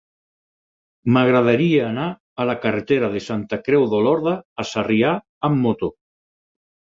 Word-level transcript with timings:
M'agradaria 1.17 1.83
anar 1.87 2.05
a 2.43 2.47
la 2.51 2.55
carretera 2.63 3.11
de 3.17 3.21
Santa 3.27 3.61
Creu 3.67 3.85
d'Olorda 3.93 4.35
a 4.65 4.67
Sarrià 4.71 5.13
amb 5.51 5.63
moto. 5.69 5.93